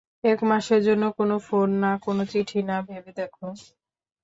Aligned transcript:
এক 0.23 0.39
মাসের 0.49 0.81
জন্য, 0.87 1.03
কোনো 1.17 1.35
ফোন 1.47 1.69
না, 1.83 1.91
কোনো 2.05 2.21
চিঠি 2.31 2.59
না 2.69 2.77
ভেবে 2.87 3.11
দেখো। 3.19 3.45